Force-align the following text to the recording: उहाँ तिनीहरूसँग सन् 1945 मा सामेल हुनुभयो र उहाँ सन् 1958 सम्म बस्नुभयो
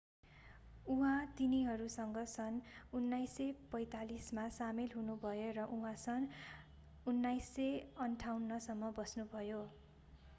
उहाँ 0.85 1.17
तिनीहरूसँग 1.39 2.15
सन् 2.29 2.55
1945 2.93 4.31
मा 4.33 4.45
सामेल 4.55 4.95
हुनुभयो 4.95 5.51
र 5.57 5.67
उहाँ 5.75 5.93
सन् 6.05 6.25
1958 7.13 8.59
सम्म 8.67 8.91
बस्नुभयो 8.97 9.61